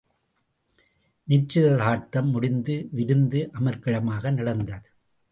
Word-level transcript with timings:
நிச்சயதார்த்தம் 1.27 2.29
முடிந்து 2.29 2.87
விருந்து 2.91 3.51
அமர்க்களமாக 3.59 4.31
நடந்தது. 4.31 4.89